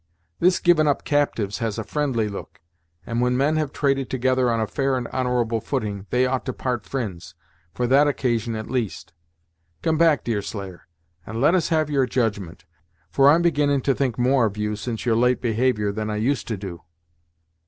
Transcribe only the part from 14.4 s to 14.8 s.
of you,